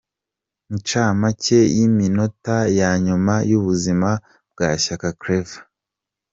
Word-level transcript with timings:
Incamake 0.71 1.59
y’iminota 1.77 2.55
ya 2.79 2.89
nyuma 3.05 3.33
y’ubuzima 3.49 4.09
bwa 4.51 4.69
Shayaka 4.83 5.09
Claver. 5.21 5.61